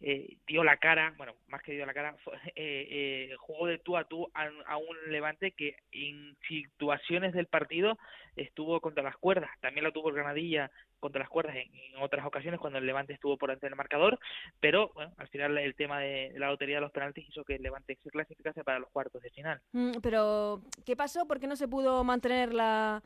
[0.00, 2.16] eh, dio la cara, bueno, más que dio la cara,
[2.54, 7.96] eh, eh, jugó de tú a tú a, un Levante que en situaciones del partido
[8.36, 9.50] estuvo contra las cuerdas.
[9.60, 10.70] También lo tuvo el Granadilla
[11.04, 11.68] contra las cuerdas en,
[12.00, 14.18] otras ocasiones cuando el Levante estuvo por delante del marcador,
[14.58, 17.62] pero bueno, al final el tema de la lotería de los penaltis hizo que el
[17.62, 19.60] Levante se clasificase para los cuartos de final.
[19.72, 21.26] Mm, pero, ¿qué pasó?
[21.26, 23.02] ¿Por qué no se pudo mantener la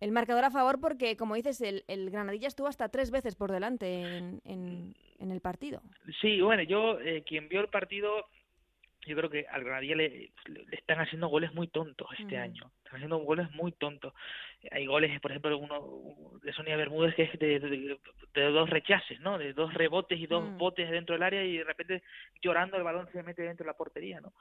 [0.00, 3.50] el marcador a favor porque, como dices, el, el Granadilla estuvo hasta tres veces por
[3.50, 5.82] delante en, en, el partido.
[6.20, 8.26] Sí, bueno, yo, eh, quien vio el partido,
[9.06, 10.30] yo creo que al Granadilla le,
[10.72, 12.70] están haciendo goles muy tontos este año.
[12.78, 14.12] Están haciendo goles muy tontos.
[14.70, 17.98] Hay goles, por ejemplo, uno de Sonia Bermúdez que es de,
[18.34, 19.38] de, dos rechaces, ¿no?
[19.38, 20.58] De dos rebotes y dos mm.
[20.58, 22.02] botes dentro del área y de repente
[22.42, 24.32] llorando el balón se mete dentro de la portería, ¿no?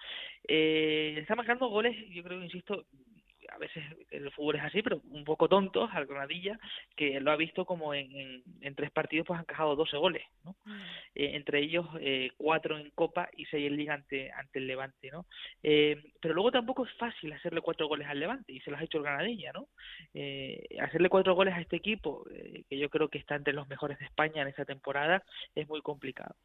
[0.47, 2.85] Eh, está marcando goles, yo creo, insisto,
[3.51, 6.59] a veces el fútbol es así, pero un poco tontos al Granadilla,
[6.95, 10.55] que lo ha visto como en, en, tres partidos pues han encajado 12 goles, ¿no?
[10.65, 10.81] Mm.
[11.15, 15.09] Eh, entre ellos eh, cuatro en Copa y seis en Liga ante, ante el Levante,
[15.11, 15.25] ¿no?
[15.63, 18.83] Eh, pero luego tampoco es fácil hacerle cuatro goles al Levante y se los ha
[18.83, 19.67] hecho el Granadilla, ¿no?
[20.81, 22.25] hacerle cuatro goles a este equipo,
[22.69, 25.23] que yo creo que está entre los mejores de España en esta temporada,
[25.55, 26.35] es muy complicado.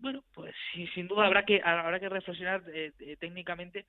[0.00, 0.54] bueno, pues
[0.94, 2.62] sin duda habrá que habrá que reflexionar
[3.18, 3.86] técnicamente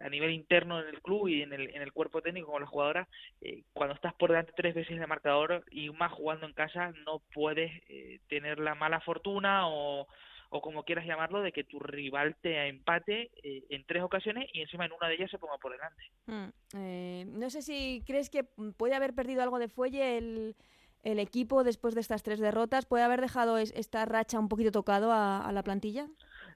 [0.00, 2.70] a nivel interno en el club y en el, en el cuerpo técnico con las
[2.70, 3.08] jugadoras,
[3.40, 7.20] eh, cuando estás por delante tres veces de marcador y más jugando en casa, no
[7.32, 10.06] puedes eh, tener la mala fortuna o,
[10.50, 14.60] o como quieras llamarlo, de que tu rival te empate eh, en tres ocasiones y
[14.60, 16.02] encima en una de ellas se ponga por delante.
[16.26, 18.44] Mm, no sé si crees que
[18.76, 20.56] puede haber perdido algo de fuelle el,
[21.02, 25.12] el equipo después de estas tres derrotas, puede haber dejado esta racha un poquito tocado
[25.12, 26.06] a la plantilla.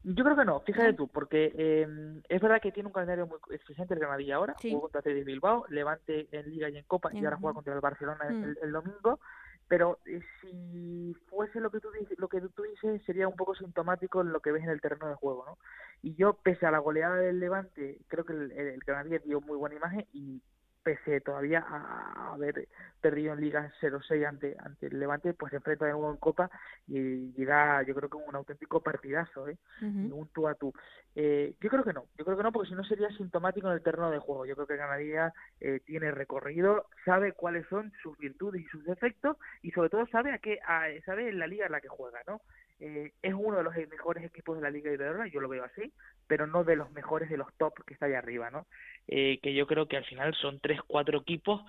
[0.05, 1.87] Yo creo que no, fíjate tú, porque eh,
[2.29, 5.65] es verdad que tiene un calendario muy exigente el Granadilla ahora, jugó contra Cedi Bilbao,
[5.69, 8.57] Levante en Liga y en Copa, y ahora juega contra el Barcelona mm.
[8.63, 9.19] el, domingo,
[9.67, 14.21] pero eh, si fuese lo que tú lo que tú dices sería un poco sintomático
[14.21, 15.59] en lo que ves en el terreno de juego, ¿no?
[16.01, 19.57] Y yo, pese a la goleada del Levante, creo que el, el Granadilla dio muy
[19.57, 20.41] buena imagen y
[20.83, 22.69] pese todavía a haber
[23.01, 26.51] perdido en Liga 0-6 ante, ante el Levante, pues se enfrenta de nuevo en Copa
[26.87, 29.57] y llega, yo creo que un auténtico partidazo, ¿eh?
[29.83, 30.73] un tú a tú.
[31.15, 33.75] Eh, yo creo que no, yo creo que no, porque si no sería sintomático en
[33.75, 34.47] el terreno de juego.
[34.47, 39.37] Yo creo que Ganaría eh, tiene recorrido, sabe cuáles son sus virtudes y sus defectos
[39.63, 42.21] y sobre todo sabe a qué, a, sabe en la liga en la que juega,
[42.27, 42.41] ¿no?
[42.81, 45.93] Eh, es uno de los mejores equipos de la Liga Iberdrola, yo lo veo así,
[46.27, 48.67] pero no de los mejores de los top que está ahí arriba, ¿no?
[49.09, 51.63] Eh, que yo creo que al final son tres, cuatro equipos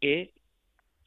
[0.00, 0.32] que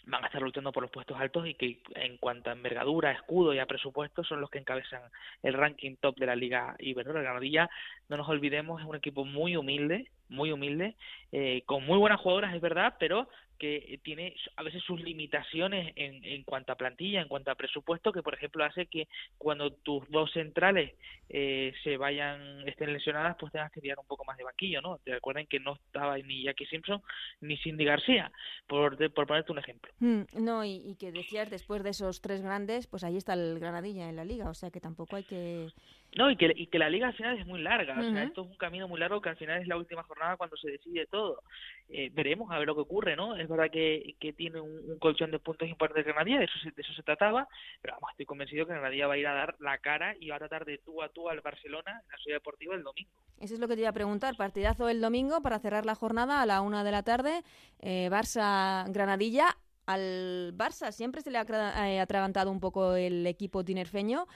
[0.05, 3.53] van a estar luchando por los puestos altos y que en cuanto a envergadura, escudo
[3.53, 5.01] y a presupuesto son los que encabezan
[5.43, 7.21] el ranking top de la Liga Iberdrola.
[7.21, 7.69] Granadilla,
[8.07, 10.95] no nos olvidemos, es un equipo muy humilde, muy humilde,
[11.31, 13.27] eh, con muy buenas jugadoras, es verdad, pero
[13.59, 18.11] que tiene a veces sus limitaciones en, en cuanto a plantilla, en cuanto a presupuesto,
[18.11, 20.95] que por ejemplo hace que cuando tus dos centrales
[21.29, 24.97] eh, se vayan, estén lesionadas, pues tengas que tirar un poco más de banquillo, ¿no?
[24.99, 27.01] Te recuerden que no estaba ni Jackie Simpson
[27.41, 28.31] ni Cindy García,
[28.65, 29.91] por, por ponerte un ejemplo.
[29.99, 33.59] Mm, no, y, y que decías después de esos tres grandes, pues ahí está el
[33.59, 35.67] Granadilla en la liga, o sea que tampoco hay que
[36.15, 38.41] no, y que, y que la liga al final es muy larga, o sea, esto
[38.41, 41.05] es un camino muy largo que al final es la última jornada cuando se decide
[41.05, 41.43] todo.
[41.87, 43.35] Eh, veremos a ver lo que ocurre, ¿no?
[43.35, 46.81] Es verdad que, que tiene un, colchón de puntos importantes Granadilla, de eso, se, de
[46.81, 47.47] eso se trataba,
[47.81, 50.37] pero vamos, estoy convencido que Granadilla va a ir a dar la cara y va
[50.37, 53.11] a tratar de tú a tú al Barcelona en la ciudad deportiva el domingo.
[53.39, 56.41] Eso es lo que te iba a preguntar, partidazo el domingo para cerrar la jornada
[56.41, 57.43] a la una de la tarde,
[57.81, 59.55] eh, Barça-Granadilla,
[59.89, 64.27] al Barça siempre se le ha eh, atragantado un poco el equipo tinerfeño.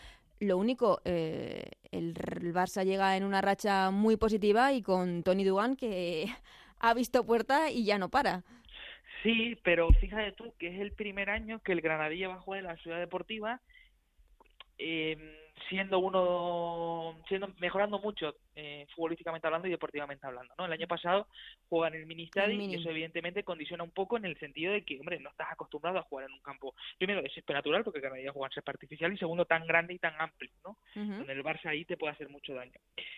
[0.44, 2.14] Lo único, eh, el,
[2.54, 6.26] Barça llega en una racha muy positiva y con Tony Dugan que
[6.80, 8.44] ha visto puerta y ya no para.
[9.24, 12.64] Sí, pero fíjate tú que es el primer año que el Granadilla va a jugar
[12.64, 13.62] la ciudad deportiva.
[14.78, 15.18] Eh,
[15.70, 21.28] siendo uno siendo mejorando mucho eh, futbolísticamente hablando y deportivamente hablando no el año pasado
[21.70, 25.00] juegan en el mini y eso evidentemente condiciona un poco en el sentido de que
[25.00, 28.32] hombre no estás acostumbrado a jugar en un campo primero es natural porque cada día
[28.32, 31.86] juegan ser artificial y segundo tan grande y tan amplio no en el Barça ahí
[31.86, 32.74] te puede hacer mucho daño.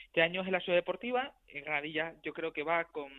[0.07, 3.11] Este año es la ciudad deportiva en Granadilla yo creo que va con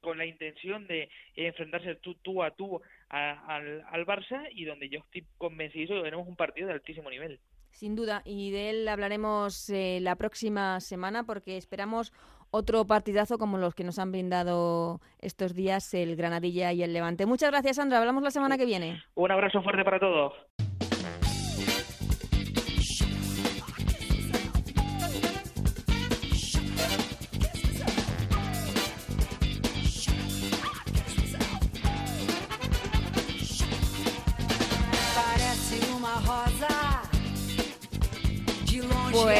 [0.00, 5.00] con la intención de enfrentarse tú, tú a tú al, al Barça y donde yo
[5.00, 7.38] estoy convencido de que tenemos un partido de altísimo nivel.
[7.70, 12.12] Sin duda, y de él hablaremos eh, la próxima semana porque esperamos
[12.50, 17.26] otro partidazo como los que nos han brindado estos días el Granadilla y el Levante.
[17.26, 17.98] Muchas gracias, Sandra.
[17.98, 19.02] Hablamos la semana que viene.
[19.14, 20.32] Un abrazo fuerte para todos.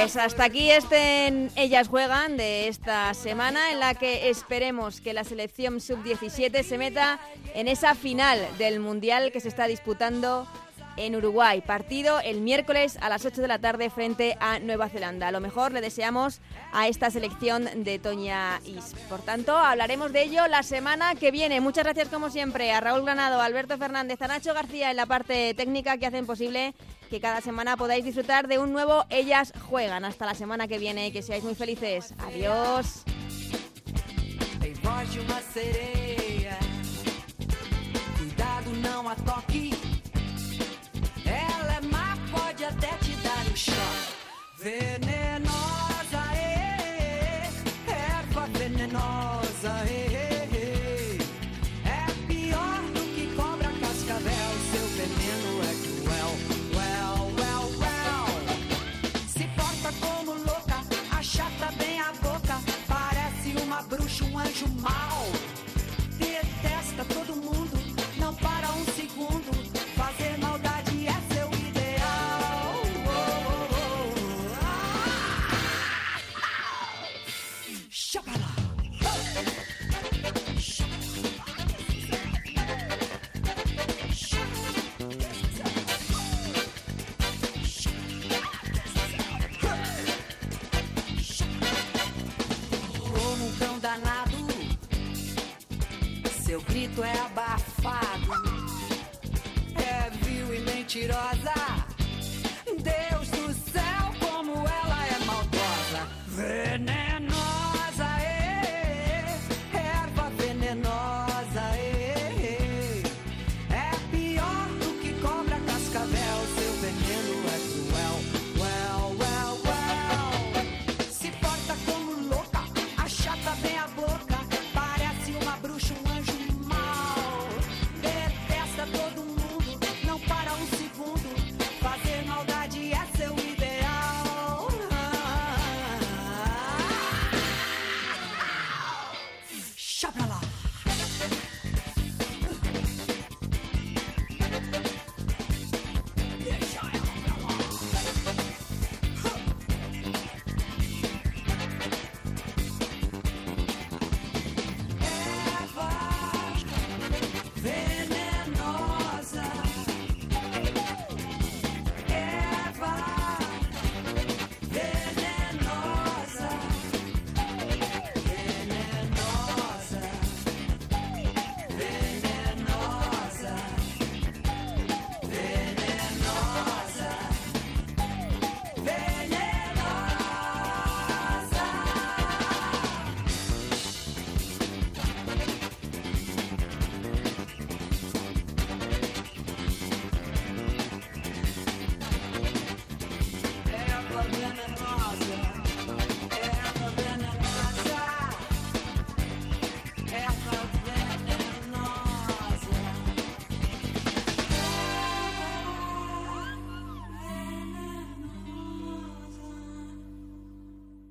[0.00, 5.24] Pues hasta aquí estén ellas juegan de esta semana en la que esperemos que la
[5.24, 7.20] selección sub-17 se meta
[7.54, 10.48] en esa final del Mundial que se está disputando
[10.96, 11.60] en Uruguay.
[11.60, 15.28] Partido el miércoles a las 8 de la tarde frente a Nueva Zelanda.
[15.28, 16.40] A lo mejor le deseamos
[16.72, 18.94] a esta selección de Toña Is.
[19.08, 21.60] Por tanto, hablaremos de ello la semana que viene.
[21.60, 25.54] Muchas gracias como siempre a Raúl Granado, Alberto Fernández, a Nacho García en la parte
[25.54, 26.74] técnica que hacen posible
[27.10, 30.04] que cada semana podáis disfrutar de un nuevo Ellas Juegan.
[30.04, 32.14] Hasta la semana que viene, que seáis muy felices.
[32.18, 33.04] Adiós.
[42.60, 44.12] Pode até te dar um choque.
[44.58, 45.79] Venenosa,